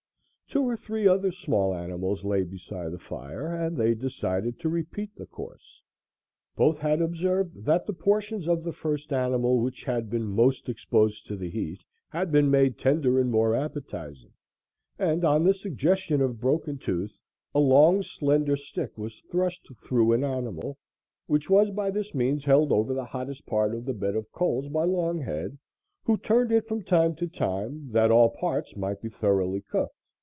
[0.51, 5.15] Two or three other small animals lay beside the fire and they decided to repeat
[5.15, 5.81] the course.
[6.57, 11.25] Both had observed that the portions of the first animal which had been most exposed
[11.27, 14.33] to the heat had been made tender and more appetizing,
[14.99, 17.17] and, on the suggestion of Broken Tooth,
[17.55, 20.77] a long slender stick was thrust through an animal,
[21.27, 24.67] which was by this means held over the hottest part of the bed of coals
[24.67, 25.57] by Longhead,
[26.03, 29.95] who turned it from time to time, that all parts might be thoroughly cooked.